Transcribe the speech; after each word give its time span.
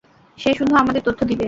সে 0.37 0.51
শুধু 0.53 0.73
আমাদের 0.75 1.01
তথ্য 1.01 1.21
দিবে। 1.25 1.39